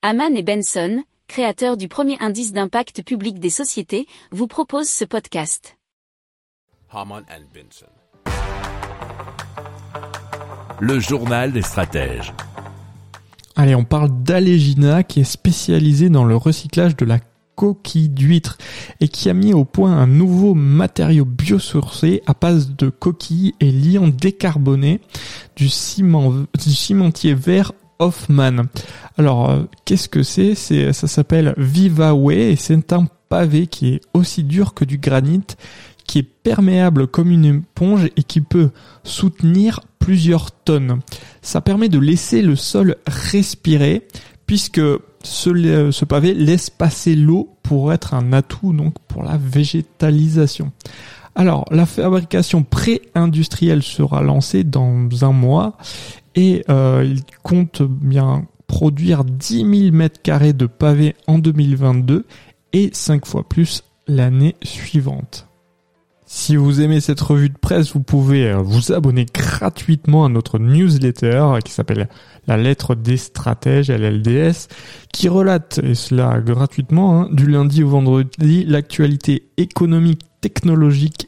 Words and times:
Haman 0.00 0.36
et 0.36 0.44
Benson, 0.44 1.02
créateurs 1.26 1.76
du 1.76 1.88
premier 1.88 2.16
indice 2.20 2.52
d'impact 2.52 3.02
public 3.02 3.40
des 3.40 3.50
sociétés, 3.50 4.06
vous 4.30 4.46
proposent 4.46 4.88
ce 4.88 5.04
podcast. 5.04 5.76
Haman 6.92 7.24
and 7.28 7.42
Benson. 7.52 7.86
Le 10.78 11.00
journal 11.00 11.50
des 11.50 11.62
stratèges. 11.62 12.32
Allez, 13.56 13.74
on 13.74 13.82
parle 13.82 14.22
d'Alégina 14.22 15.02
qui 15.02 15.18
est 15.18 15.24
spécialisé 15.24 16.10
dans 16.10 16.24
le 16.24 16.36
recyclage 16.36 16.94
de 16.94 17.04
la 17.04 17.18
coquille 17.56 18.08
d'huître 18.08 18.56
et 19.00 19.08
qui 19.08 19.28
a 19.28 19.34
mis 19.34 19.52
au 19.52 19.64
point 19.64 19.90
un 19.90 20.06
nouveau 20.06 20.54
matériau 20.54 21.24
biosourcé 21.24 22.22
à 22.28 22.34
base 22.40 22.70
de 22.76 22.88
coquilles 22.88 23.56
et 23.58 23.72
liant 23.72 24.06
décarbonés 24.06 25.00
du, 25.56 25.68
ciment, 25.68 26.30
du 26.30 26.72
cimentier 26.72 27.34
vert 27.34 27.72
Hoffman. 27.98 28.64
Alors, 29.16 29.50
euh, 29.50 29.62
qu'est-ce 29.84 30.08
que 30.08 30.22
c'est? 30.22 30.54
C'est 30.54 30.92
ça 30.92 31.08
s'appelle 31.08 31.54
VivaWay 31.56 32.52
et 32.52 32.56
c'est 32.56 32.92
un 32.92 33.06
pavé 33.28 33.66
qui 33.66 33.94
est 33.94 34.00
aussi 34.14 34.44
dur 34.44 34.74
que 34.74 34.84
du 34.84 34.98
granit, 34.98 35.44
qui 36.06 36.20
est 36.20 36.22
perméable 36.22 37.06
comme 37.06 37.30
une 37.30 37.44
éponge 37.44 38.08
et 38.16 38.22
qui 38.22 38.40
peut 38.40 38.70
soutenir 39.04 39.80
plusieurs 39.98 40.50
tonnes. 40.52 41.00
Ça 41.42 41.60
permet 41.60 41.88
de 41.88 41.98
laisser 41.98 42.42
le 42.42 42.56
sol 42.56 42.96
respirer 43.06 44.06
puisque 44.46 44.80
ce, 45.22 45.90
ce 45.90 46.04
pavé 46.04 46.32
laisse 46.32 46.70
passer 46.70 47.14
l'eau 47.14 47.50
pour 47.62 47.92
être 47.92 48.14
un 48.14 48.32
atout 48.32 48.72
donc 48.72 48.94
pour 49.08 49.22
la 49.22 49.36
végétalisation. 49.36 50.72
Alors, 51.38 51.66
la 51.70 51.86
fabrication 51.86 52.64
pré-industrielle 52.64 53.84
sera 53.84 54.22
lancée 54.22 54.64
dans 54.64 55.08
un 55.22 55.30
mois 55.30 55.76
et 56.34 56.64
euh, 56.68 57.06
il 57.08 57.22
compte 57.44 57.80
bien 57.80 58.44
produire 58.66 59.24
10 59.24 59.82
000 59.84 59.96
mètres 59.96 60.20
carrés 60.20 60.52
de 60.52 60.66
pavés 60.66 61.14
en 61.28 61.38
2022 61.38 62.26
et 62.72 62.90
5 62.92 63.24
fois 63.24 63.48
plus 63.48 63.84
l'année 64.08 64.56
suivante. 64.64 65.46
Si 66.26 66.56
vous 66.56 66.80
aimez 66.80 67.00
cette 67.00 67.20
revue 67.20 67.50
de 67.50 67.56
presse, 67.56 67.92
vous 67.92 68.02
pouvez 68.02 68.50
euh, 68.50 68.58
vous 68.58 68.92
abonner 68.92 69.24
gratuitement 69.32 70.24
à 70.24 70.28
notre 70.28 70.58
newsletter 70.58 71.60
qui 71.64 71.72
s'appelle 71.72 72.08
La 72.48 72.56
lettre 72.56 72.96
des 72.96 73.16
stratèges, 73.16 73.90
LLDS, 73.90 74.66
qui 75.12 75.28
relate, 75.28 75.78
et 75.84 75.94
cela 75.94 76.40
gratuitement, 76.40 77.22
hein, 77.22 77.28
du 77.30 77.46
lundi 77.46 77.84
au 77.84 77.88
vendredi, 77.88 78.64
l'actualité 78.66 79.48
économique, 79.56 80.20
technologique, 80.40 81.27